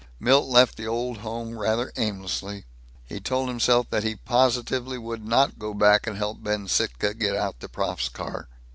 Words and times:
Milt 0.19 0.47
left 0.47 0.77
the 0.77 0.87
Old 0.87 1.19
Home 1.19 1.59
rather 1.59 1.93
aimlessly. 1.95 2.65
He 3.05 3.19
told 3.19 3.49
himself 3.49 3.87
that 3.91 4.03
he 4.03 4.15
positively 4.15 4.97
would 4.97 5.23
not 5.23 5.59
go 5.59 5.75
back 5.75 6.07
and 6.07 6.17
help 6.17 6.41
Ben 6.41 6.65
Sittka 6.67 7.13
get 7.13 7.35
out 7.35 7.59
the 7.59 7.69
prof's 7.69 8.09
car. 8.09 8.49